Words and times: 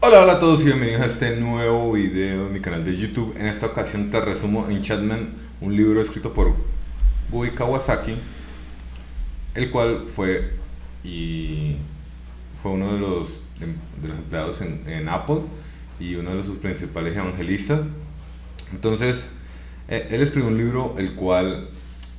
Hola, 0.00 0.22
hola 0.22 0.34
a 0.34 0.38
todos 0.38 0.60
y 0.60 0.66
bienvenidos 0.66 1.02
a 1.02 1.06
este 1.06 1.34
nuevo 1.34 1.90
video 1.90 2.46
en 2.46 2.52
mi 2.52 2.60
canal 2.60 2.84
de 2.84 2.96
YouTube. 2.96 3.34
En 3.36 3.48
esta 3.48 3.66
ocasión 3.66 4.12
te 4.12 4.20
resumo 4.20 4.68
en 4.68 4.80
Chatman 4.80 5.34
un 5.60 5.76
libro 5.76 6.00
escrito 6.00 6.32
por 6.32 6.54
Gui 7.32 7.50
Kawasaki, 7.50 8.14
el 9.56 9.70
cual 9.72 10.06
fue 10.06 10.52
y 11.02 11.78
fue 12.62 12.70
uno 12.70 12.92
de 12.92 13.00
los, 13.00 13.42
de 14.00 14.08
los 14.08 14.18
empleados 14.18 14.60
en, 14.60 15.08
Apple 15.08 15.40
y 15.98 16.14
uno 16.14 16.36
de 16.36 16.44
sus 16.44 16.58
principales 16.58 17.16
evangelistas. 17.16 17.80
Entonces, 18.70 19.26
eh, 19.88 20.06
él 20.12 20.22
escribió 20.22 20.48
un 20.48 20.58
libro 20.58 20.94
el 20.96 21.16
cual 21.16 21.70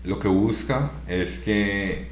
lo 0.03 0.19
que 0.19 0.27
busca 0.27 0.91
es 1.07 1.39
que, 1.39 2.09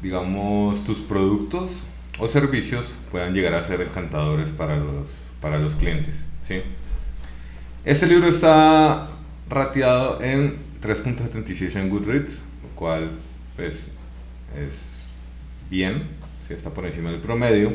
digamos, 0.00 0.84
tus 0.84 1.00
productos 1.00 1.84
o 2.18 2.28
servicios 2.28 2.94
puedan 3.10 3.32
llegar 3.32 3.54
a 3.54 3.62
ser 3.62 3.80
encantadores 3.80 4.50
para 4.50 4.76
los, 4.76 5.08
para 5.40 5.58
los 5.58 5.76
clientes. 5.76 6.16
¿sí? 6.42 6.62
Este 7.84 8.06
libro 8.06 8.26
está 8.26 9.08
rateado 9.48 10.20
en 10.20 10.58
3.76 10.82 11.76
en 11.76 11.90
Goodreads, 11.90 12.42
lo 12.62 12.68
cual 12.74 13.12
pues, 13.56 13.90
es 14.56 15.04
bien, 15.70 16.08
si 16.46 16.54
está 16.54 16.70
por 16.70 16.86
encima 16.86 17.10
del 17.10 17.20
promedio. 17.20 17.72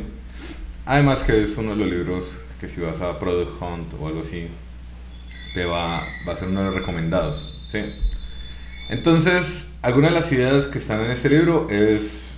Además 0.85 1.23
que 1.23 1.43
es 1.43 1.57
uno 1.57 1.71
de 1.71 1.77
los 1.77 1.89
libros 1.89 2.31
que 2.59 2.67
si 2.67 2.81
vas 2.81 3.01
a 3.01 3.17
Product 3.19 3.61
Hunt 3.61 3.93
o 3.99 4.07
algo 4.07 4.21
así, 4.21 4.47
te 5.53 5.65
va, 5.65 6.03
va 6.27 6.33
a 6.33 6.35
ser 6.35 6.49
uno 6.49 6.59
de 6.59 6.65
los 6.67 6.75
recomendados. 6.75 7.61
¿sí? 7.71 7.79
Entonces, 8.89 9.71
algunas 9.81 10.11
de 10.11 10.19
las 10.19 10.31
ideas 10.31 10.65
que 10.65 10.79
están 10.79 11.01
en 11.01 11.11
este 11.11 11.29
libro 11.29 11.67
es 11.69 12.32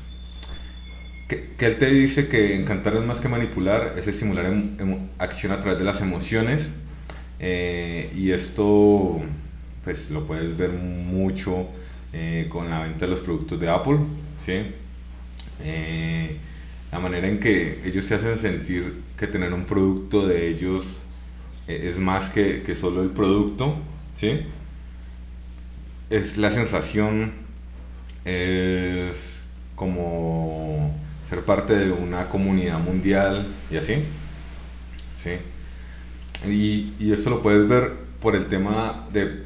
que, 1.27 1.55
él 1.59 1.77
te 1.77 1.88
dice 1.88 2.27
que 2.27 2.55
encantar 2.55 2.95
es 2.95 3.03
más 3.03 3.20
que 3.20 3.27
manipular, 3.27 3.93
es 3.97 4.07
estimular 4.07 4.52
acción 5.17 5.51
a 5.51 5.59
través 5.59 5.79
de 5.79 5.85
las 5.85 6.01
emociones. 6.01 6.70
Eh, 7.39 8.12
y 8.15 8.32
esto 8.32 9.21
pues 9.84 10.09
lo 10.09 10.26
puedes 10.26 10.55
ver 10.57 10.71
mucho 10.71 11.67
eh, 12.13 12.48
con 12.49 12.70
la 12.70 12.82
venta 12.82 13.05
de 13.05 13.12
los 13.12 13.21
productos 13.21 13.59
de 13.59 13.70
Apple. 13.70 13.98
¿sí? 14.45 14.71
Eh, 15.62 16.37
la 16.91 16.99
manera 16.99 17.27
en 17.27 17.39
que 17.39 17.82
ellos 17.84 18.07
te 18.07 18.15
hacen 18.15 18.37
sentir 18.39 19.01
que 19.17 19.27
tener 19.27 19.51
un 19.54 19.65
producto 19.65 20.27
de 20.27 20.48
ellos 20.48 21.01
es 21.67 21.98
más 21.98 22.29
que, 22.29 22.62
que 22.62 22.76
solo 22.76 23.01
el 23.01 23.10
producto. 23.10 23.76
¿sí? 24.15 24.41
Es 26.12 26.37
la 26.37 26.51
sensación, 26.51 27.34
es 28.23 29.41
como 29.76 30.95
ser 31.29 31.43
parte 31.43 31.76
de 31.76 31.91
una 31.91 32.29
comunidad 32.29 32.79
mundial 32.79 33.48
y 33.71 33.77
así. 33.77 33.95
¿sí? 35.18 35.37
Y, 36.48 36.93
y 36.99 37.13
esto 37.13 37.29
lo 37.29 37.41
puedes 37.41 37.67
ver 37.67 37.93
por 38.20 38.35
el 38.35 38.45
tema 38.48 39.07
de 39.12 39.43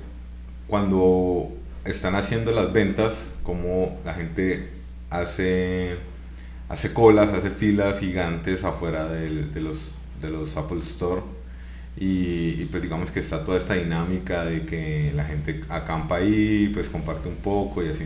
cuando 0.68 1.52
están 1.86 2.16
haciendo 2.16 2.52
las 2.52 2.72
ventas, 2.72 3.30
como 3.44 4.00
la 4.06 4.14
gente 4.14 4.70
hace, 5.10 5.98
hace 6.68 6.94
colas, 6.94 7.34
hace 7.34 7.50
filas 7.50 8.00
gigantes 8.00 8.64
afuera 8.64 9.06
de, 9.06 9.44
de, 9.46 9.62
los, 9.62 9.94
de 10.22 10.30
los 10.30 10.56
Apple 10.58 10.80
Store. 10.80 11.22
Y, 11.98 12.62
y, 12.62 12.68
pues 12.72 12.82
digamos 12.84 13.12
que 13.12 13.20
está 13.20 13.44
toda 13.44 13.58
esta 13.58 13.74
dinámica 13.74 14.46
de 14.46 14.66
que 14.66 15.12
la 15.16 15.26
gente 15.26 15.62
acampa 15.68 16.18
ahí, 16.18 16.70
pues 16.74 16.88
comparte 16.88 17.28
un 17.28 17.36
poco 17.36 17.84
y 17.84 17.90
así. 17.90 18.06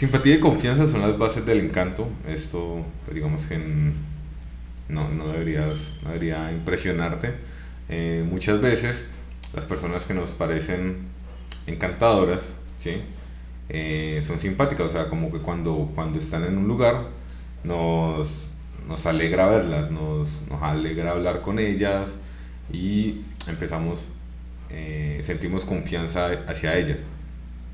Simpatía 0.00 0.36
y 0.36 0.40
confianza 0.40 0.88
son 0.88 1.02
las 1.02 1.18
bases 1.18 1.44
del 1.44 1.60
encanto. 1.60 2.08
Esto, 2.26 2.82
pues, 3.04 3.14
digamos 3.14 3.44
que 3.44 3.58
no, 3.58 3.92
no, 4.88 5.10
no 5.10 5.28
debería 5.30 6.50
impresionarte. 6.52 7.34
Eh, 7.90 8.24
muchas 8.26 8.62
veces 8.62 9.04
las 9.52 9.66
personas 9.66 10.04
que 10.04 10.14
nos 10.14 10.30
parecen 10.30 11.00
encantadoras, 11.66 12.54
¿sí? 12.78 13.02
Eh, 13.68 14.22
son 14.26 14.40
simpáticas, 14.40 14.86
o 14.86 14.88
sea, 14.88 15.10
como 15.10 15.30
que 15.30 15.40
cuando, 15.40 15.92
cuando 15.94 16.18
están 16.18 16.44
en 16.44 16.56
un 16.56 16.66
lugar 16.66 17.08
nos, 17.62 18.48
nos 18.88 19.04
alegra 19.04 19.48
verlas, 19.48 19.90
nos, 19.90 20.40
nos 20.48 20.62
alegra 20.62 21.10
hablar 21.10 21.42
con 21.42 21.58
ellas 21.58 22.08
y 22.72 23.20
empezamos, 23.46 24.06
eh, 24.70 25.22
sentimos 25.26 25.66
confianza 25.66 26.30
hacia 26.48 26.78
ellas 26.78 26.96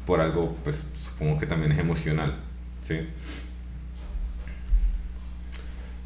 por 0.07 0.21
algo, 0.21 0.57
pues 0.65 0.79
supongo 1.03 1.39
que 1.39 1.47
también 1.47 1.73
es 1.73 1.79
emocional, 1.79 2.37
¿sí? 2.83 3.01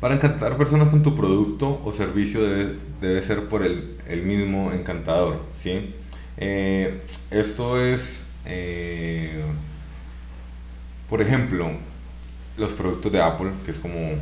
Para 0.01 0.15
encantar 0.15 0.57
personas 0.57 0.89
con 0.89 1.03
tu 1.03 1.15
producto 1.15 1.81
o 1.85 1.93
servicio 1.93 2.43
debe, 2.43 2.77
debe 3.03 3.23
ser 3.23 3.49
por 3.49 3.65
el, 3.65 3.99
el, 4.09 4.23
mismo 4.23 4.73
encantador, 4.73 5.43
¿sí? 5.55 5.95
Eh, 6.39 7.03
esto 7.31 7.79
es, 7.79 8.25
eh, 8.47 9.45
por 11.11 11.21
ejemplo, 11.21 11.71
los 12.57 12.73
productos 12.73 13.13
de 13.13 13.21
Apple, 13.21 13.51
que 13.65 13.73
es 13.73 13.79
como 13.79 14.15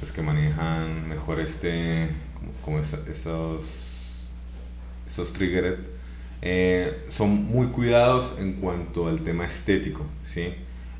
los 0.00 0.12
que 0.12 0.20
manejan 0.20 1.08
mejor 1.08 1.40
este, 1.40 2.08
como, 2.62 2.78
estos, 2.80 4.04
estos 5.06 5.32
triggered, 5.32 5.78
eh, 6.40 7.04
son 7.08 7.46
muy 7.46 7.68
cuidados 7.68 8.36
en 8.38 8.54
cuanto 8.54 9.08
al 9.08 9.22
tema 9.22 9.44
estético, 9.46 10.04
¿sí? 10.24 10.54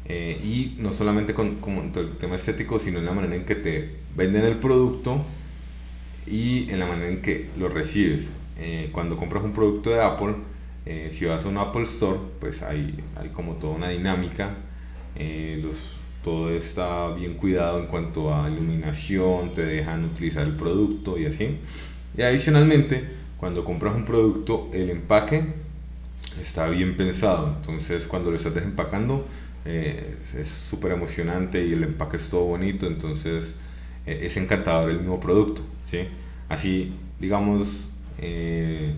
Eh, 0.04 0.40
y 0.42 0.76
no 0.80 0.92
solamente 0.92 1.34
con, 1.34 1.56
con, 1.56 1.92
el 1.94 2.16
tema 2.16 2.36
estético, 2.36 2.78
sino 2.78 2.98
en 2.98 3.04
la 3.04 3.12
manera 3.12 3.36
en 3.36 3.44
que 3.44 3.54
te 3.54 3.90
venden 4.16 4.44
el 4.44 4.58
producto 4.58 5.22
y 6.26 6.70
en 6.70 6.78
la 6.78 6.86
manera 6.86 7.08
en 7.08 7.22
que 7.22 7.50
lo 7.58 7.68
recibes. 7.68 8.22
Eh, 8.58 8.88
cuando 8.92 9.16
compras 9.16 9.44
un 9.44 9.52
producto 9.52 9.90
de 9.90 10.02
Apple, 10.02 10.34
si 11.10 11.26
vas 11.26 11.44
a 11.44 11.48
un 11.48 11.58
Apple 11.58 11.82
Store, 11.82 12.18
pues 12.40 12.62
hay, 12.62 12.98
hay 13.14 13.28
como 13.28 13.56
toda 13.56 13.74
una 13.74 13.90
dinámica, 13.90 14.54
los, 15.62 15.96
todo 16.24 16.50
está 16.50 17.10
bien 17.10 17.34
cuidado 17.34 17.78
en 17.78 17.88
cuanto 17.88 18.34
a 18.34 18.48
iluminación, 18.48 19.52
te 19.52 19.66
dejan 19.66 20.06
utilizar 20.06 20.46
el 20.46 20.54
producto 20.54 21.18
y 21.18 21.26
así. 21.26 21.58
Y 22.16 22.22
adicionalmente, 22.22 23.17
cuando 23.38 23.64
compras 23.64 23.94
un 23.94 24.04
producto, 24.04 24.68
el 24.72 24.90
empaque 24.90 25.44
está 26.40 26.68
bien 26.68 26.96
pensado. 26.96 27.54
Entonces, 27.56 28.06
cuando 28.06 28.30
lo 28.30 28.36
estás 28.36 28.54
desempacando, 28.54 29.26
eh, 29.64 30.16
es 30.36 30.48
súper 30.48 30.92
emocionante 30.92 31.64
y 31.64 31.72
el 31.72 31.84
empaque 31.84 32.16
es 32.16 32.28
todo 32.28 32.44
bonito. 32.44 32.86
Entonces, 32.86 33.52
eh, 34.06 34.20
es 34.22 34.36
encantador 34.36 34.90
el 34.90 34.98
mismo 34.98 35.20
producto. 35.20 35.62
¿sí? 35.84 36.08
Así, 36.48 36.94
digamos, 37.20 37.88
eh, 38.18 38.94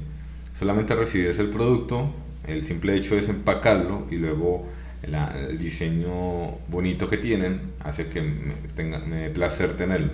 solamente 0.59 0.95
recibes 0.95 1.39
el 1.39 1.51
producto, 1.51 2.11
el 2.47 2.65
simple 2.65 2.97
hecho 2.97 3.17
de 3.17 3.25
empacarlo 3.27 4.07
y 4.11 4.17
luego 4.17 4.67
el 5.03 5.59
diseño 5.59 6.59
bonito 6.69 7.09
que 7.09 7.17
tienen 7.17 7.73
hace 7.81 8.07
que 8.09 8.23
tenga, 8.77 8.99
me 9.01 9.17
dé 9.17 9.31
placer 9.31 9.77
tenerlo. 9.77 10.13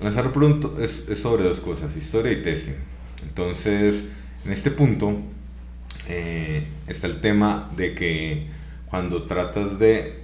Lanzar 0.00 0.32
pronto 0.32 0.76
es, 0.80 1.08
es, 1.08 1.18
sobre 1.18 1.44
dos 1.44 1.60
cosas, 1.60 1.96
historia 1.96 2.32
y 2.32 2.42
testing. 2.42 2.74
Entonces, 3.22 4.04
en 4.44 4.52
este 4.52 4.70
punto 4.70 5.16
eh, 6.06 6.66
está 6.86 7.08
el 7.08 7.20
tema 7.20 7.70
de 7.76 7.94
que 7.94 8.46
cuando 8.86 9.24
tratas 9.24 9.78
de 9.78 10.22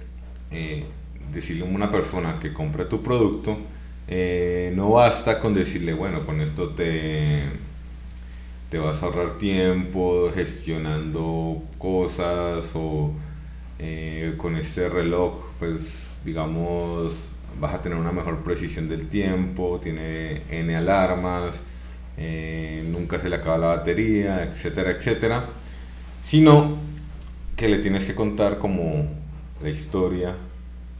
eh, 0.51 0.85
decirle 1.31 1.65
a 1.65 1.69
una 1.69 1.91
persona 1.91 2.39
que 2.39 2.53
compre 2.53 2.85
tu 2.85 3.03
producto, 3.03 3.57
eh, 4.07 4.71
no 4.75 4.91
basta 4.91 5.39
con 5.39 5.53
decirle, 5.53 5.93
bueno, 5.93 6.25
con 6.25 6.39
esto 6.39 6.69
te, 6.69 7.43
te 8.69 8.77
vas 8.77 9.03
a 9.03 9.07
ahorrar 9.07 9.37
tiempo 9.37 10.31
gestionando 10.33 11.61
cosas 11.77 12.71
o 12.75 13.13
con 14.37 14.55
este 14.55 14.87
reloj, 14.87 15.51
pues 15.59 16.17
digamos, 16.23 17.34
vas 17.59 17.73
a 17.73 17.81
tener 17.81 17.97
una 17.97 18.11
mejor 18.11 18.43
precisión 18.43 18.89
del 18.89 19.07
tiempo, 19.07 19.79
tiene 19.81 20.43
N 20.49 20.75
alarmas, 20.75 21.55
eh, 22.17 22.87
nunca 22.89 23.19
se 23.19 23.29
le 23.29 23.35
acaba 23.35 23.57
la 23.57 23.67
batería, 23.67 24.43
etcétera, 24.43 24.91
etcétera, 24.91 25.49
sino 26.21 26.77
que 27.55 27.69
le 27.69 27.79
tienes 27.79 28.05
que 28.05 28.15
contar 28.15 28.57
como 28.57 29.07
la 29.61 29.69
historia, 29.69 30.35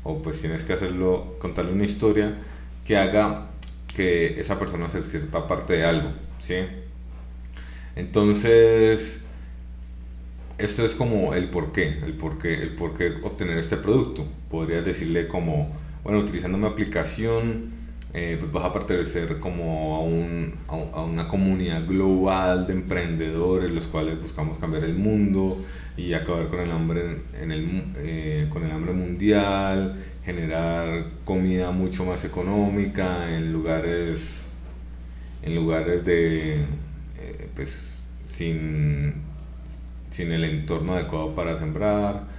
o 0.03 0.21
pues 0.21 0.39
tienes 0.41 0.63
que 0.63 0.73
hacerlo, 0.73 1.35
contarle 1.39 1.71
una 1.71 1.85
historia 1.85 2.35
que 2.85 2.97
haga 2.97 3.45
que 3.95 4.39
esa 4.39 4.59
persona 4.59 4.89
se 4.89 5.01
cierta 5.01 5.47
parte 5.47 5.73
de 5.73 5.85
algo, 5.85 6.09
¿sí? 6.39 6.55
Entonces, 7.95 9.21
esto 10.57 10.85
es 10.85 10.95
como 10.95 11.33
el 11.33 11.49
por 11.49 11.71
qué, 11.71 11.99
el 12.05 12.13
por 12.13 12.37
qué, 12.37 12.61
el 12.61 12.75
por 12.75 12.93
qué 12.93 13.13
obtener 13.23 13.57
este 13.57 13.77
producto. 13.77 14.25
Podrías 14.49 14.85
decirle 14.85 15.27
como, 15.27 15.69
bueno, 16.05 16.19
utilizando 16.19 16.59
mi 16.59 16.67
aplicación, 16.67 17.71
eh, 18.13 18.37
pues 18.39 18.51
vas 18.51 18.63
a 18.63 18.71
pertenecer 18.71 19.39
como 19.39 19.95
a, 19.95 20.01
un, 20.01 20.53
a, 20.67 21.01
una 21.03 21.27
comunidad 21.27 21.87
global 21.87 22.67
de 22.67 22.73
emprendedores, 22.73 23.71
los 23.71 23.87
cuales 23.87 24.21
buscamos 24.21 24.59
cambiar 24.59 24.83
el 24.83 24.93
mundo 24.93 25.65
y 25.97 26.13
acabar 26.13 26.47
con 26.49 26.59
el 26.59 26.69
hambre, 26.69 27.21
en 27.41 27.51
el, 27.51 27.83
eh, 27.97 28.45
con 28.49 28.63
el 28.63 28.71
hambre 28.71 28.93
mundial, 28.93 29.99
generar 30.23 31.07
comida 31.25 31.71
mucho 31.71 32.05
más 32.05 32.23
económica 32.23 33.35
en 33.35 33.51
lugares, 33.51 34.59
en 35.41 35.55
lugares 35.55 36.05
de, 36.05 36.57
eh, 36.57 37.49
pues, 37.55 38.03
sin, 38.27 39.15
sin 40.11 40.31
el 40.31 40.43
entorno 40.43 40.93
adecuado 40.93 41.33
para 41.33 41.57
sembrar. 41.57 42.35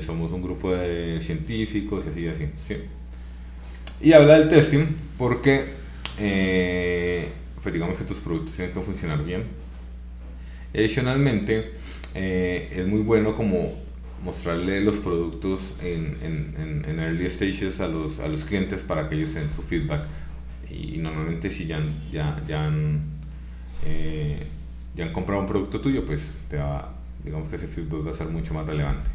Somos 0.00 0.30
un 0.32 0.42
grupo 0.42 0.72
de 0.72 1.20
científicos 1.20 2.06
y 2.06 2.08
así, 2.08 2.28
así. 2.28 2.48
¿sí? 2.68 2.76
Y 4.02 4.12
habla 4.12 4.38
del 4.38 4.48
testing 4.48 4.86
porque, 5.16 5.74
eh, 6.18 7.30
pues 7.62 7.72
digamos 7.72 7.96
que 7.96 8.04
tus 8.04 8.18
productos 8.18 8.56
tienen 8.56 8.74
que 8.74 8.80
funcionar 8.80 9.24
bien. 9.24 9.44
Adicionalmente, 10.74 11.72
es 12.14 12.86
muy 12.86 13.00
bueno 13.00 13.34
como 13.34 13.82
mostrarle 14.24 14.80
los 14.80 14.96
productos 14.96 15.74
en, 15.82 16.98
early 16.98 17.28
stages 17.28 17.80
a 17.80 17.88
los, 17.88 18.20
a 18.20 18.28
los 18.28 18.44
clientes 18.44 18.82
para 18.82 19.08
que 19.08 19.16
ellos 19.16 19.34
den 19.34 19.52
su 19.54 19.62
feedback. 19.62 20.02
Y, 20.70 20.98
normalmente 20.98 21.50
si 21.50 21.66
ya, 21.66 21.80
ya, 22.10 22.40
ya, 22.46 22.66
han, 22.66 23.02
eh, 23.84 24.46
ya 24.96 25.04
han 25.04 25.12
comprado 25.12 25.42
un 25.42 25.46
producto 25.46 25.80
tuyo, 25.80 26.06
pues 26.06 26.32
te 26.48 26.56
va, 26.56 26.94
digamos 27.24 27.48
que 27.48 27.56
ese 27.56 27.66
feedback 27.66 28.06
va 28.06 28.10
a 28.12 28.14
ser 28.14 28.28
mucho 28.28 28.54
más 28.54 28.66
relevante. 28.66 29.10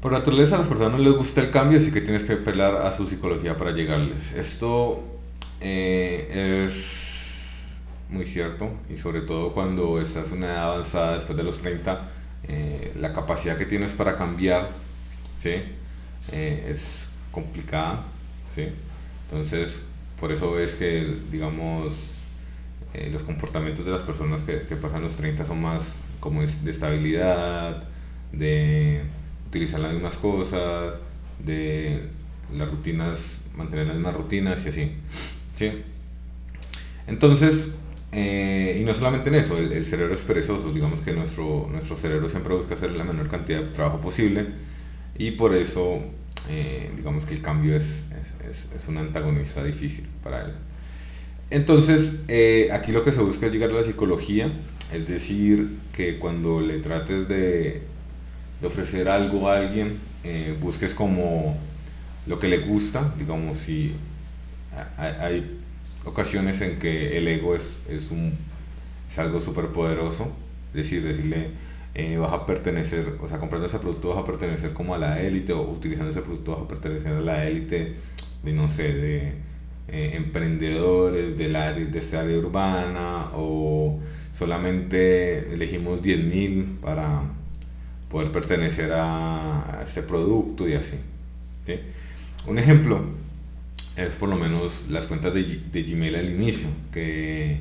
Por 0.00 0.12
naturaleza 0.12 0.54
a 0.54 0.58
las 0.58 0.66
personas 0.66 0.92
no 0.92 0.98
les 0.98 1.12
gusta 1.12 1.42
el 1.42 1.50
cambio, 1.50 1.76
así 1.76 1.92
que 1.92 2.00
tienes 2.00 2.22
que 2.22 2.32
apelar 2.32 2.74
a 2.74 2.90
su 2.90 3.06
psicología 3.06 3.58
para 3.58 3.72
llegarles. 3.72 4.32
Esto 4.32 5.04
eh, 5.60 6.64
es 6.66 7.76
muy 8.08 8.24
cierto 8.24 8.70
y 8.88 8.96
sobre 8.96 9.20
todo 9.20 9.52
cuando 9.52 10.00
estás 10.00 10.32
en 10.32 10.38
una 10.38 10.46
edad 10.46 10.72
avanzada 10.72 11.14
después 11.14 11.36
de 11.36 11.44
los 11.44 11.60
30 11.60 12.08
eh, 12.48 12.92
la 12.98 13.12
capacidad 13.12 13.58
que 13.58 13.66
tienes 13.66 13.92
para 13.92 14.16
cambiar 14.16 14.70
¿sí? 15.38 15.50
Eh, 16.32 16.68
es 16.70 17.10
complicada. 17.30 18.06
¿sí? 18.54 18.68
Entonces, 19.28 19.82
por 20.18 20.32
eso 20.32 20.58
es 20.58 20.76
que, 20.76 21.18
digamos, 21.30 22.22
los 23.12 23.22
comportamientos 23.22 23.84
de 23.84 23.92
las 23.92 24.02
personas 24.02 24.40
que, 24.40 24.62
que, 24.62 24.76
pasan 24.76 25.02
los 25.02 25.16
30 25.16 25.44
son 25.44 25.60
más 25.60 25.82
como 26.20 26.40
de 26.40 26.70
estabilidad, 26.70 27.84
de 28.32 29.02
utilizar 29.50 29.80
las 29.80 29.92
mismas 29.92 30.16
cosas, 30.16 30.94
de 31.44 32.04
las 32.56 32.70
rutinas, 32.70 33.40
mantener 33.56 33.88
las 33.88 33.96
mismas 33.96 34.14
rutinas 34.14 34.64
y 34.64 34.68
así. 34.68 34.92
¿sí? 35.56 35.72
Entonces, 37.08 37.74
eh, 38.12 38.78
y 38.80 38.84
no 38.84 38.94
solamente 38.94 39.28
en 39.28 39.34
eso, 39.34 39.58
el, 39.58 39.84
cerebro 39.84 40.14
es 40.14 40.22
perezoso, 40.22 40.72
digamos 40.72 41.00
que 41.00 41.12
nuestro, 41.12 41.68
nuestro 41.70 41.96
cerebro 41.96 42.28
siempre 42.28 42.54
busca 42.54 42.74
hacer 42.74 42.92
la 42.92 43.02
menor 43.02 43.28
cantidad 43.28 43.60
de 43.60 43.68
trabajo 43.70 44.00
posible 44.00 44.46
y 45.18 45.32
por 45.32 45.54
eso 45.54 46.00
eh, 46.48 46.90
digamos 46.96 47.26
que 47.26 47.34
el 47.34 47.42
cambio 47.42 47.74
es, 47.76 48.04
es, 48.48 48.68
es, 48.74 48.88
un 48.88 48.98
antagonista 48.98 49.64
difícil 49.64 50.06
para 50.22 50.46
él. 50.46 50.52
Entonces, 51.50 52.12
eh, 52.28 52.68
aquí 52.72 52.92
lo 52.92 53.02
que 53.02 53.10
se 53.10 53.20
busca 53.20 53.46
es 53.46 53.52
llegar 53.52 53.70
a 53.70 53.74
la 53.74 53.84
psicología, 53.84 54.52
es 54.92 55.08
decir, 55.08 55.78
que 55.92 56.20
cuando 56.20 56.60
le 56.60 56.78
trates 56.78 57.26
de, 57.28 57.82
de 58.60 58.66
ofrecer 58.66 59.08
algo 59.08 59.48
a 59.48 59.58
alguien, 59.58 59.98
busques 60.60 60.92
como 60.94 61.56
lo 62.26 62.38
que 62.38 62.48
le 62.48 62.58
gusta, 62.58 63.14
digamos, 63.18 63.56
si 63.58 63.94
hay 64.96 65.60
ocasiones 66.04 66.60
en 66.60 66.78
que 66.78 67.18
el 67.18 67.28
ego 67.28 67.54
es, 67.54 67.80
es, 67.88 68.10
un, 68.10 68.32
es 69.08 69.18
algo 69.18 69.40
súper 69.40 69.68
poderoso, 69.68 70.32
es 70.70 70.74
decir, 70.74 71.02
decirle, 71.02 71.50
eh, 71.94 72.16
vas 72.18 72.32
a 72.32 72.46
pertenecer, 72.46 73.16
o 73.20 73.28
sea, 73.28 73.38
comprando 73.38 73.66
ese 73.66 73.78
producto 73.78 74.10
vas 74.10 74.18
a 74.18 74.24
pertenecer 74.24 74.72
como 74.72 74.94
a 74.94 74.98
la 74.98 75.20
élite, 75.20 75.52
o 75.52 75.62
utilizando 75.62 76.10
ese 76.10 76.22
producto 76.22 76.52
vas 76.52 76.62
a 76.62 76.68
pertenecer 76.68 77.12
a 77.12 77.20
la 77.20 77.46
élite 77.46 77.94
de, 78.42 78.52
no 78.52 78.68
sé, 78.68 78.94
de 78.94 79.32
eh, 79.88 80.12
emprendedores 80.14 81.36
del 81.36 81.56
área, 81.56 81.84
de 81.84 81.98
esta 81.98 82.20
área 82.20 82.38
urbana, 82.38 83.30
o 83.34 83.98
solamente 84.32 85.52
elegimos 85.52 86.02
10.000 86.02 86.78
para 86.80 87.22
poder 88.10 88.32
pertenecer 88.32 88.92
a, 88.92 89.80
este 89.82 90.02
producto 90.02 90.68
y 90.68 90.74
así. 90.74 90.96
Un 92.46 92.58
ejemplo, 92.58 93.00
es 93.96 94.16
por 94.16 94.28
lo 94.28 94.36
menos 94.36 94.86
las 94.88 95.06
cuentas 95.06 95.32
de, 95.32 95.62
de 95.72 95.82
Gmail 95.82 96.16
al 96.16 96.28
inicio, 96.28 96.68
que 96.92 97.60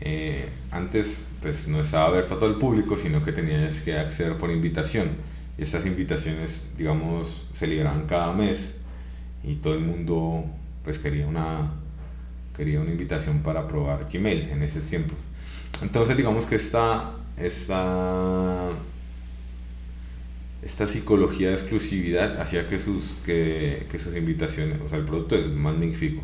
eh, 0.00 0.48
antes 0.70 1.24
pues 1.42 1.68
no 1.68 1.80
estaba 1.80 2.06
abierto 2.06 2.34
a 2.34 2.38
todo 2.38 2.48
el 2.48 2.56
público, 2.56 2.96
sino 2.96 3.22
que 3.22 3.32
tenías 3.32 3.80
que 3.80 3.96
acceder 3.96 4.38
por 4.38 4.50
invitación. 4.50 5.10
Y 5.58 5.62
esas 5.62 5.86
invitaciones, 5.86 6.66
digamos, 6.76 7.46
se 7.52 7.66
liberaban 7.66 8.06
cada 8.06 8.32
mes 8.32 8.74
y 9.44 9.54
todo 9.56 9.74
el 9.74 9.80
mundo 9.80 10.44
pues 10.84 10.98
quería 10.98 11.26
una, 11.26 11.72
quería 12.56 12.80
una 12.80 12.90
invitación 12.90 13.40
para 13.40 13.68
probar 13.68 14.06
Gmail 14.10 14.48
en 14.50 14.62
esos 14.62 14.84
tiempos. 14.84 15.18
Entonces 15.82 16.16
digamos 16.16 16.46
que 16.46 16.56
esta, 16.56 17.12
esta 17.36 18.70
esta 20.66 20.88
psicología 20.88 21.50
de 21.50 21.54
exclusividad 21.54 22.40
hacía 22.40 22.66
que 22.66 22.80
sus, 22.80 23.14
que, 23.24 23.86
que 23.88 24.00
sus 24.00 24.16
invitaciones, 24.16 24.80
o 24.84 24.88
sea, 24.88 24.98
el 24.98 25.04
producto 25.04 25.36
es 25.36 25.48
magnífico, 25.48 26.22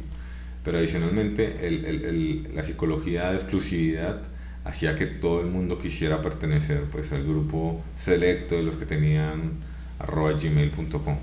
pero 0.65 0.79
adicionalmente 0.79 1.65
el, 1.69 2.49
la 2.53 2.65
psicología 2.65 3.31
de 3.31 3.37
exclusividad 3.37 4.21
hacía 4.65 4.97
que 4.97 5.07
todo 5.07 5.43
el 5.43 5.47
mundo 5.47 5.79
quisiera 5.79 6.23
pertenecer 6.23 6.87
pues, 6.91 7.13
al 7.13 7.23
grupo 7.23 7.85
selecto 7.97 8.57
de 8.57 8.65
los 8.65 8.77
que 8.77 8.85
tenían 8.85 9.53
arroba 10.01 10.33
gmail.com. 10.33 11.19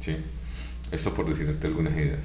¿sí? 0.00 0.16
Esto 0.90 1.14
por 1.14 1.28
decirte 1.28 1.68
algunas 1.68 1.96
ideas. 1.96 2.24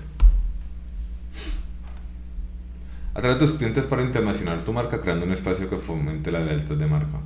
Atrae 3.14 3.34
a 3.36 3.38
tus 3.38 3.54
clientes 3.54 3.86
para 3.86 4.02
internacionalizar 4.02 4.66
tu 4.66 4.74
marca 4.74 5.00
creando 5.00 5.28
un 5.28 5.34
espacio 5.34 5.70
que 5.70 5.78
fomente 5.78 6.32
la 6.32 6.40
lealtad 6.40 6.78
de 6.78 6.88
marca. 6.88 7.20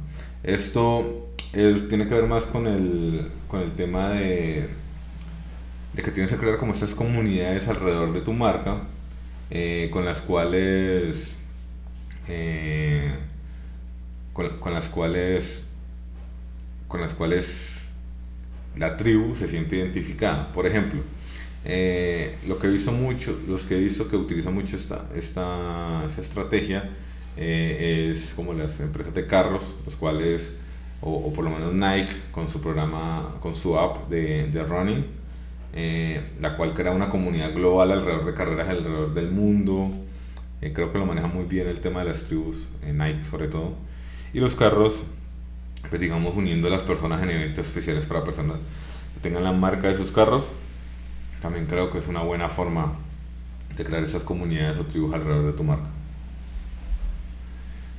Esto 0.43 1.28
tiene 1.51 2.07
que 2.07 2.13
ver 2.13 2.27
más 2.27 2.45
con 2.45 2.67
el, 2.67 3.31
con 3.47 3.61
el 3.61 3.73
tema 3.73 4.09
de, 4.09 4.69
que 5.95 6.11
tienes 6.11 6.31
que 6.31 6.37
crear 6.37 6.57
como 6.57 6.73
estas 6.73 6.93
comunidades 6.93 7.67
alrededor 7.67 8.13
de 8.13 8.21
tu 8.21 8.33
marca, 8.33 8.83
eh, 9.49 9.89
con 9.91 10.05
las 10.05 10.21
cuales, 10.21 11.39
eh, 12.27 13.11
con, 14.33 14.73
las 14.73 14.89
cuales, 14.89 15.63
con 16.87 17.01
las 17.01 17.13
cuales 17.13 17.89
la 18.77 18.95
tribu 18.95 19.35
se 19.35 19.47
siente 19.47 19.77
identificada. 19.77 20.53
Por 20.53 20.67
ejemplo, 20.67 21.01
eh, 21.65 22.37
lo 22.47 22.59
que 22.59 22.67
he 22.67 22.69
visto 22.69 22.91
mucho, 22.91 23.37
los 23.47 23.63
que 23.63 23.75
he 23.75 23.79
visto 23.79 24.07
que 24.07 24.15
utilizan 24.15 24.53
mucho 24.53 24.77
esta, 24.77 25.07
esta, 25.15 26.05
esta 26.05 26.21
estrategia 26.21 26.91
es 27.35 28.33
como 28.35 28.53
las 28.53 28.81
empresas 28.81 29.13
de 29.13 29.25
carros, 29.25 29.77
los 29.85 29.95
cuales 29.95 30.51
o, 31.01 31.31
por 31.33 31.45
lo 31.45 31.51
menos 31.51 31.73
Nike 31.73 32.13
con 32.31 32.47
su 32.49 32.61
programa, 32.61 33.35
con 33.39 33.55
su 33.55 33.77
app 33.77 34.09
de, 34.09 34.47
de 34.47 34.63
running, 34.63 35.05
eh, 35.73 36.21
la 36.39 36.57
cual 36.57 36.73
crea 36.73 36.91
una 36.91 37.09
comunidad 37.09 37.53
global 37.53 37.91
alrededor 37.91 38.25
de 38.25 38.33
carreras 38.33 38.69
alrededor 38.69 39.13
del 39.13 39.31
mundo. 39.31 39.91
Eh, 40.61 40.73
creo 40.73 40.91
que 40.91 40.97
lo 40.97 41.05
maneja 41.05 41.27
muy 41.27 41.45
bien 41.45 41.67
el 41.67 41.79
tema 41.79 42.01
de 42.01 42.09
las 42.09 42.23
tribus, 42.23 42.67
en 42.85 42.97
Nike 42.97 43.21
sobre 43.21 43.47
todo. 43.47 43.73
Y 44.33 44.39
los 44.39 44.55
carros, 44.55 45.03
pues 45.89 46.01
digamos, 46.01 46.35
uniendo 46.35 46.67
a 46.67 46.71
las 46.71 46.81
personas 46.81 47.23
en 47.23 47.29
eventos 47.29 47.65
especiales 47.65 48.05
para 48.05 48.23
personas 48.23 48.57
que 49.13 49.21
tengan 49.21 49.43
la 49.43 49.53
marca 49.53 49.87
de 49.87 49.95
sus 49.95 50.11
carros, 50.11 50.47
también 51.41 51.65
creo 51.65 51.91
que 51.91 51.99
es 51.99 52.07
una 52.07 52.21
buena 52.21 52.49
forma 52.49 52.93
de 53.77 53.85
crear 53.85 54.03
esas 54.03 54.23
comunidades 54.23 54.77
o 54.77 54.85
tribus 54.85 55.13
alrededor 55.13 55.45
de 55.45 55.53
tu 55.53 55.63
marca. 55.63 55.87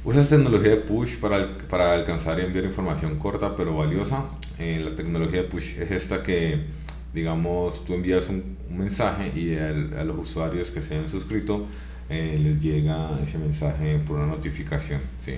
Usas 0.02 0.30
tecnología 0.30 0.70
de 0.70 0.76
push 0.78 1.18
para, 1.18 1.58
para 1.68 1.92
alcanzar 1.92 2.40
y 2.40 2.44
enviar 2.44 2.64
información 2.64 3.18
corta 3.18 3.54
pero 3.54 3.76
valiosa. 3.76 4.24
Eh, 4.58 4.80
la 4.82 4.96
tecnología 4.96 5.42
de 5.42 5.48
push 5.48 5.76
es 5.78 5.90
esta 5.90 6.22
que, 6.22 6.64
digamos, 7.12 7.84
tú 7.84 7.92
envías 7.92 8.30
un, 8.30 8.56
mensaje 8.70 9.30
y 9.36 9.56
a 9.56 10.04
los 10.04 10.16
usuarios 10.16 10.70
que 10.70 10.80
se 10.80 10.94
hayan 10.94 11.08
suscrito 11.08 11.66
eh, 12.08 12.38
les 12.42 12.62
llega 12.62 13.18
ese 13.22 13.36
mensaje 13.36 13.98
por 13.98 14.16
una 14.16 14.26
notificación. 14.26 15.02
¿sí? 15.22 15.34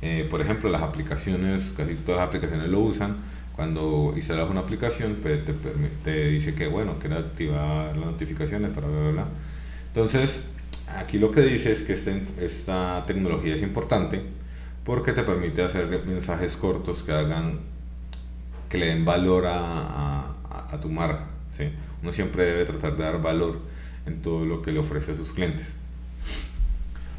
Eh, 0.00 0.26
por 0.30 0.40
ejemplo, 0.40 0.70
las 0.70 0.82
aplicaciones, 0.82 1.74
casi 1.76 1.94
todas 1.96 2.20
las 2.20 2.28
aplicaciones 2.28 2.68
lo 2.68 2.80
usan. 2.80 3.16
Cuando 3.54 4.14
instalas 4.16 4.48
una 4.48 4.60
aplicación, 4.60 5.18
pues, 5.20 5.44
te, 5.44 5.52
te, 6.04 6.28
dice 6.28 6.54
que, 6.54 6.68
bueno, 6.68 6.98
quiere 6.98 7.16
activar 7.16 7.94
las 7.94 8.06
notificaciones 8.06 8.72
para 8.72 8.86
bla, 8.86 9.10
bla, 9.10 9.26
Entonces, 9.88 10.48
Aquí 10.96 11.18
lo 11.18 11.30
que 11.30 11.42
dice 11.42 11.72
es 11.72 11.82
que 11.82 11.92
esta, 11.92 12.12
esta 12.40 13.04
tecnología 13.06 13.54
es 13.54 13.62
importante 13.62 14.22
porque 14.84 15.12
te 15.12 15.22
permite 15.22 15.62
hacer 15.62 15.86
mensajes 16.04 16.56
cortos 16.56 17.02
que 17.02 17.12
hagan 17.12 17.60
que 18.68 18.78
le 18.78 18.86
den 18.86 19.04
valor 19.04 19.44
a, 19.46 20.34
tu 20.80 20.88
marca. 20.88 21.26
¿sí? 21.56 21.64
Uno 22.02 22.12
siempre 22.12 22.44
debe 22.44 22.64
tratar 22.64 22.96
de 22.96 23.02
dar 23.02 23.20
valor 23.20 23.58
en 24.06 24.22
todo 24.22 24.46
lo 24.46 24.62
que 24.62 24.72
le 24.72 24.78
ofrece 24.78 25.12
a 25.12 25.16
sus 25.16 25.32
clientes. 25.32 25.66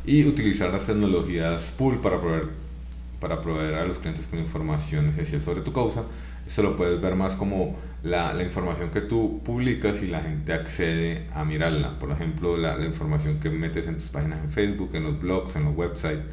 Y 0.05 0.25
utilizar 0.25 0.71
las 0.71 0.87
tecnologías 0.87 1.73
pool 1.77 1.99
para 1.99 3.41
proveer 3.41 3.75
a 3.75 3.85
los 3.85 3.99
clientes 3.99 4.25
con 4.25 4.39
información 4.39 5.09
esencial 5.09 5.41
sobre 5.41 5.61
tu 5.61 5.73
causa. 5.73 6.05
Esto 6.47 6.63
lo 6.63 6.75
puedes 6.75 6.99
ver 6.99 7.15
más 7.15 7.35
como 7.35 7.77
la, 8.03 8.33
la, 8.33 8.43
información 8.43 8.89
que 8.89 9.01
tú 9.01 9.41
publicas 9.43 10.01
y 10.01 10.07
la 10.07 10.21
gente 10.21 10.53
accede 10.53 11.27
a 11.33 11.45
mirarla. 11.45 11.97
Por 11.99 12.11
ejemplo, 12.11 12.57
la, 12.57 12.75
la, 12.75 12.85
información 12.85 13.39
que 13.39 13.49
metes 13.49 13.87
en 13.87 13.95
tus 13.95 14.09
páginas 14.09 14.39
en 14.43 14.49
Facebook, 14.49 14.91
en 14.93 15.03
los 15.03 15.19
blogs, 15.19 15.55
en 15.55 15.65
los 15.65 15.75
websites. 15.75 16.25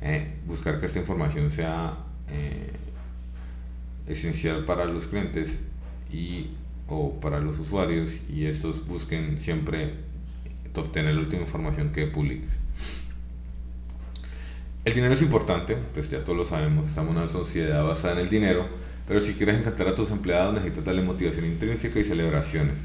Eh, 0.00 0.34
buscar 0.46 0.78
que 0.78 0.86
esta 0.86 1.00
información 1.00 1.50
sea 1.50 1.96
eh, 2.30 2.72
esencial 4.06 4.64
para 4.64 4.84
los 4.84 5.08
clientes 5.08 5.58
y 6.12 6.50
o 6.86 7.20
para 7.20 7.40
los 7.40 7.58
usuarios 7.58 8.12
y 8.30 8.46
estos 8.46 8.86
busquen 8.86 9.38
siempre 9.38 10.08
obtener 10.74 11.14
la 11.14 11.20
última 11.20 11.42
información 11.42 11.90
que 11.90 12.06
publiques. 12.06 12.50
El 14.84 14.94
dinero 14.94 15.12
es 15.12 15.22
importante, 15.22 15.76
pues 15.92 16.08
ya 16.08 16.24
todos 16.24 16.38
lo 16.38 16.44
sabemos, 16.44 16.88
estamos 16.88 17.10
en 17.10 17.18
una 17.18 17.28
sociedad 17.28 17.84
basada 17.84 18.14
en 18.14 18.20
el 18.20 18.30
dinero, 18.30 18.68
pero 19.08 19.20
si 19.20 19.32
quieres 19.32 19.56
encantar 19.56 19.88
a 19.88 19.94
tus 19.94 20.10
empleados 20.10 20.54
necesitas 20.54 20.84
darle 20.84 21.00
motivación 21.00 21.46
intrínseca 21.46 21.98
y 21.98 22.04
celebraciones. 22.04 22.78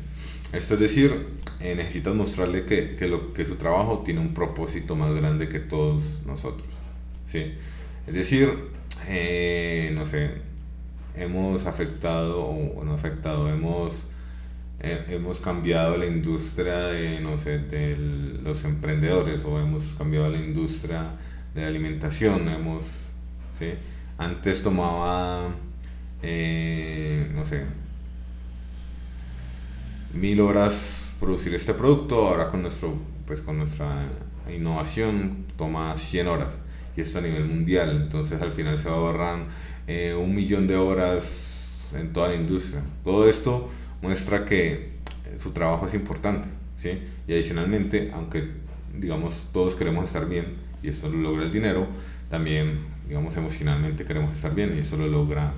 Esto 0.54 0.76
es 0.76 0.80
decir, 0.80 1.28
eh, 1.62 1.76
necesitas 1.76 2.16
mostrarle 2.16 2.66
que, 2.66 2.94
que, 2.94 3.08
lo, 3.08 3.34
que 3.34 3.46
su 3.46 3.58
trabajo 3.58 4.04
tiene 4.06 4.22
un 4.22 4.34
propósito 4.34 4.96
más 4.96 5.14
grande 5.14 5.50
que 5.50 5.60
todos 5.60 6.22
nosotros. 6.26 6.70
¿sí? 7.26 7.56
Es 8.08 8.14
decir, 8.14 8.50
eh, 9.10 9.92
no 9.94 10.06
sé, 10.06 10.30
hemos 11.16 11.66
afectado 11.66 12.46
o 12.46 12.84
no 12.86 12.94
afectado, 12.94 13.50
hemos, 13.50 14.06
eh, 14.80 15.06
hemos 15.10 15.42
cambiado 15.42 15.98
la 15.98 16.06
industria 16.06 16.78
de, 16.88 17.20
no 17.20 17.38
sé, 17.38 17.60
de 17.60 17.98
los 18.44 18.64
emprendedores 18.64 19.44
o 19.44 19.60
hemos 19.60 19.94
cambiado 19.96 20.30
la 20.30 20.38
industria 20.38 21.16
de 21.54 21.62
la 21.62 21.68
alimentación, 21.68 22.48
hemos, 22.48 22.86
¿sí? 23.60 23.74
Antes 24.18 24.62
tomaba, 24.62 25.50
eh, 26.24 27.30
no 27.36 27.46
sé, 27.46 27.64
mil 30.14 30.40
horas 30.42 31.14
producir 31.20 31.54
este 31.54 31.74
producto, 31.74 32.28
ahora 32.28 32.50
con, 32.50 32.62
nuestro, 32.62 32.94
pues 33.28 33.42
con 33.42 33.58
nuestra 33.58 34.06
innovación 34.54 35.46
toma 35.58 35.96
100 35.96 36.28
horas 36.28 36.50
y 36.96 37.02
esto 37.02 37.20
a 37.20 37.22
nivel 37.22 37.46
mundial, 37.46 38.04
entonces 38.04 38.42
al 38.42 38.52
final 38.52 38.78
se 38.78 38.90
ahorran 38.90 39.46
eh, 39.88 40.14
un 40.14 40.34
millón 40.34 40.68
de 40.68 40.76
horas 40.76 41.94
en 41.98 42.14
toda 42.14 42.30
la 42.30 42.36
industria. 42.36 42.82
Todo 43.04 43.28
esto 43.28 43.70
muestra 44.02 44.46
que 44.46 44.94
su 45.38 45.52
trabajo 45.52 45.88
es 45.88 45.94
importante, 45.94 46.50
¿sí? 46.78 47.02
Y 47.28 47.34
adicionalmente, 47.34 48.12
aunque 48.14 48.48
digamos 48.94 49.50
todos 49.52 49.76
queremos 49.76 50.06
estar 50.06 50.28
bien 50.28 50.56
y 50.84 50.90
esto 50.90 51.10
lo 51.10 51.18
logra 51.18 51.44
el 51.44 51.52
dinero, 51.52 51.88
también 52.30 52.80
digamos 53.08 53.36
emocionalmente 53.38 54.06
queremos 54.06 54.34
estar 54.34 54.54
bien 54.54 54.74
y 54.76 54.80
eso 54.80 54.98
lo 54.98 55.08
logra 55.08 55.54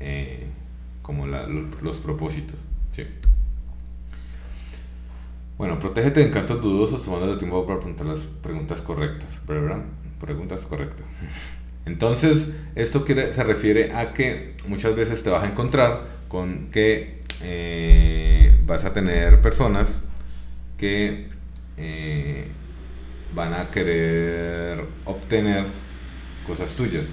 eh, 0.00 0.46
como 1.02 1.26
los 1.26 1.96
propósitos. 1.98 2.60
Bueno, 5.60 5.78
protégete 5.78 6.20
de 6.20 6.28
encantos 6.28 6.62
dudosos 6.62 7.02
tomando 7.02 7.30
el 7.30 7.36
tiempo 7.36 7.66
para 7.66 7.78
preguntar 7.78 8.06
las 8.06 8.20
preguntas 8.20 8.80
correctas, 8.80 9.40
¿verdad? 9.46 9.82
Preguntas 10.18 10.62
correctas. 10.62 11.04
Entonces, 11.84 12.48
esto 12.74 13.04
se 13.06 13.44
refiere 13.44 13.92
a 13.92 14.14
que 14.14 14.56
muchas 14.66 14.96
veces 14.96 15.22
te 15.22 15.28
vas 15.28 15.44
a 15.44 15.48
encontrar 15.48 16.06
con 16.28 16.70
que 16.70 17.20
eh, 17.42 18.58
vas 18.64 18.86
a 18.86 18.94
tener 18.94 19.42
personas 19.42 20.00
que 20.78 21.28
eh, 21.76 22.48
van 23.34 23.52
a 23.52 23.70
querer 23.70 24.82
obtener 25.04 25.66
cosas 26.46 26.74
tuyas 26.74 27.06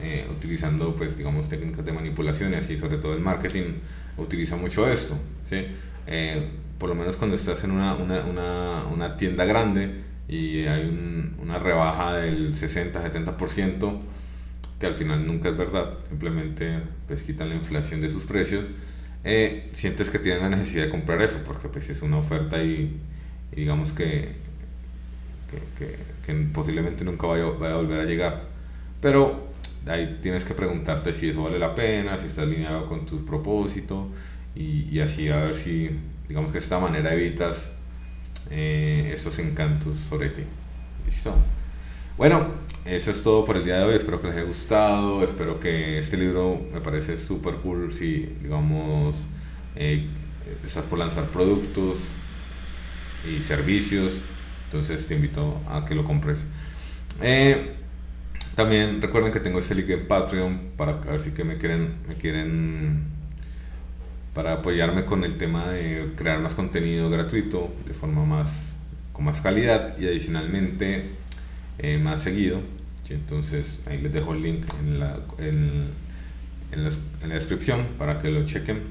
eh, 0.00 0.26
utilizando 0.30 0.94
pues 0.96 1.16
digamos 1.16 1.48
técnicas 1.48 1.84
de 1.84 1.92
manipulación 1.92 2.52
y 2.52 2.56
así 2.56 2.76
sobre 2.76 2.98
todo 2.98 3.14
el 3.14 3.20
marketing 3.20 3.74
utiliza 4.16 4.56
mucho 4.56 4.88
esto 4.88 5.18
¿sí? 5.48 5.66
por 6.78 6.88
lo 6.88 6.94
menos 6.94 7.16
cuando 7.16 7.36
estás 7.36 7.62
en 7.64 7.70
una, 7.70 7.94
una, 7.94 8.24
una, 8.24 8.84
una 8.92 9.16
tienda 9.16 9.44
grande 9.44 10.02
y 10.28 10.66
hay 10.66 11.34
una 11.38 11.58
rebaja 11.58 12.14
del 12.14 12.54
60-70%, 12.54 14.00
que 14.80 14.86
al 14.86 14.94
final 14.94 15.26
nunca 15.26 15.50
es 15.50 15.56
verdad, 15.56 15.98
simplemente 16.08 16.80
pues 17.06 17.22
quitan 17.22 17.50
la 17.50 17.54
inflación 17.56 18.00
de 18.00 18.08
sus 18.08 18.24
precios, 18.24 18.64
eh, 19.22 19.68
sientes 19.72 20.10
que 20.10 20.18
tienen 20.18 20.42
la 20.42 20.56
necesidad 20.56 20.84
de 20.84 20.90
comprar 20.90 21.20
eso, 21.22 21.40
porque 21.46 21.68
pues 21.68 21.88
es 21.88 22.02
una 22.02 22.18
oferta 22.18 22.62
y, 22.62 22.98
digamos 23.54 23.92
que, 23.92 24.32
que, 25.78 25.96
que, 26.26 26.34
posiblemente 26.52 27.04
nunca 27.04 27.26
vaya, 27.26 27.44
vaya, 27.44 27.74
a 27.74 27.76
volver 27.76 28.00
a 28.00 28.04
llegar. 28.04 28.42
Pero 29.00 29.48
ahí 29.86 30.18
tienes 30.22 30.44
que 30.44 30.54
preguntarte 30.54 31.12
si 31.12 31.28
eso 31.30 31.42
vale 31.42 31.58
la 31.58 31.74
pena, 31.74 32.18
si 32.18 32.26
está 32.26 32.42
alineado 32.42 32.88
con 32.88 33.06
tus 33.06 33.22
propósitos 33.22 34.06
y, 34.54 34.88
y 34.90 35.00
así 35.00 35.28
a 35.28 35.36
ver 35.44 35.54
si, 35.54 35.90
digamos 36.28 36.50
que 36.50 36.58
de 36.58 36.64
esta 36.64 36.78
manera 36.78 37.12
evitas 37.12 37.68
eh, 38.50 39.10
estos 39.14 39.38
encantos 39.38 39.96
sobre 39.96 40.30
ti. 40.30 40.42
¿Listo? 41.06 41.34
Bueno, 42.16 42.46
eso 42.84 43.10
es 43.10 43.22
todo 43.22 43.44
por 43.44 43.56
el 43.56 43.64
día 43.64 43.78
de 43.78 43.84
hoy. 43.84 43.96
Espero 43.96 44.20
que 44.20 44.28
les 44.28 44.36
haya 44.36 44.46
gustado. 44.46 45.24
Espero 45.24 45.58
que 45.58 45.98
este 45.98 46.16
libro 46.16 46.60
me 46.72 46.80
parece 46.80 47.16
súper 47.16 47.54
cool. 47.56 47.92
Si, 47.92 48.36
digamos, 48.42 49.16
eh, 49.74 50.08
estás 50.64 50.84
por 50.84 50.98
lanzar 50.98 51.24
productos 51.26 51.98
y 53.28 53.42
servicios, 53.42 54.20
entonces 54.66 55.06
te 55.06 55.14
invito 55.14 55.60
a 55.68 55.84
que 55.84 55.94
lo 55.94 56.04
compres. 56.04 56.44
Eh, 57.22 57.74
también 58.54 59.02
recuerden 59.02 59.32
que 59.32 59.40
tengo 59.40 59.58
este 59.58 59.74
link 59.74 59.90
en 59.90 60.06
Patreon 60.06 60.60
para 60.76 60.92
ver 60.92 61.20
si 61.20 61.30
que 61.30 61.44
me 61.44 61.58
quieren, 61.58 61.94
me 62.08 62.14
quieren 62.14 63.04
para 64.32 64.54
apoyarme 64.54 65.04
con 65.04 65.24
el 65.24 65.38
tema 65.38 65.68
de 65.68 66.12
crear 66.16 66.40
más 66.40 66.54
contenido 66.54 67.08
gratuito 67.10 67.72
de 67.86 67.94
forma 67.94 68.24
más 68.24 68.74
con 69.12 69.24
más 69.24 69.40
calidad 69.40 69.96
y 69.98 70.06
adicionalmente 70.06 71.10
eh, 71.78 71.98
más 71.98 72.22
seguido. 72.22 72.60
Entonces 73.08 73.80
ahí 73.86 73.98
les 73.98 74.12
dejo 74.12 74.32
el 74.32 74.42
link 74.42 74.64
en 74.80 74.98
la, 74.98 75.20
en, 75.38 75.88
en, 76.72 76.84
la, 76.84 77.34
descripción 77.34 77.86
para 77.98 78.18
que 78.18 78.28
lo 78.30 78.44
chequen. 78.44 78.82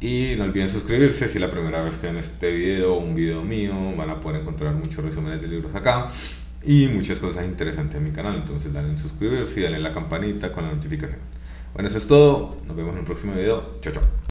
Y 0.00 0.34
no 0.38 0.44
olviden 0.44 0.68
suscribirse 0.68 1.28
si 1.28 1.36
es 1.36 1.40
la 1.40 1.50
primera 1.50 1.82
vez 1.82 1.96
que 1.96 2.06
ven 2.06 2.16
este 2.16 2.50
video 2.50 2.94
o 2.94 2.98
un 2.98 3.14
video 3.14 3.42
mío. 3.42 3.74
Van 3.96 4.10
a 4.10 4.20
poder 4.20 4.40
encontrar 4.40 4.74
muchos 4.74 5.04
resúmenes 5.04 5.40
de 5.42 5.48
libros 5.48 5.74
acá 5.74 6.08
y 6.62 6.88
muchas 6.88 7.18
cosas 7.18 7.44
interesantes 7.44 7.96
en 7.96 8.04
mi 8.04 8.10
canal. 8.10 8.36
Entonces 8.36 8.72
dale 8.72 8.88
en 8.88 8.98
suscribirse 8.98 9.60
y 9.60 9.62
dale 9.62 9.76
en 9.76 9.82
la 9.82 9.92
campanita 9.92 10.52
con 10.52 10.64
la 10.64 10.72
notificación. 10.72 11.20
Bueno, 11.74 11.88
eso 11.88 11.98
es 11.98 12.06
todo. 12.06 12.56
Nos 12.66 12.76
vemos 12.76 12.94
en 12.94 13.00
un 13.00 13.04
próximo 13.04 13.34
video. 13.34 13.78
Chao, 13.80 13.92
chao. 13.92 14.10